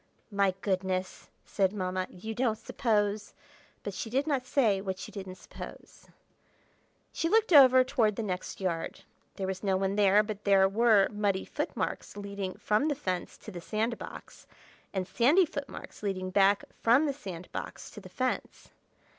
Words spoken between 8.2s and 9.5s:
next yard. There